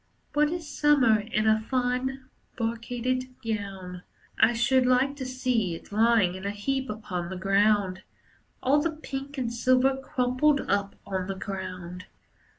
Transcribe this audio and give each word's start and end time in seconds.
What 0.33 0.49
is 0.49 0.67
Summer 0.67 1.19
in 1.19 1.45
a 1.45 1.61
fine 1.69 2.25
brocaded 2.57 3.39
gown! 3.43 4.01
I 4.39 4.53
should 4.53 4.87
like 4.87 5.15
to 5.17 5.27
see 5.27 5.75
it 5.75 5.91
lying 5.91 6.33
in 6.33 6.43
a 6.43 6.49
heap 6.49 6.89
upon 6.89 7.29
the 7.29 7.37
ground. 7.37 8.01
All 8.63 8.81
the 8.81 8.89
pink 8.89 9.37
and 9.37 9.53
silver 9.53 9.95
crumpled 9.95 10.61
up 10.61 10.95
on 11.05 11.27
the 11.27 11.35
ground. 11.35 12.05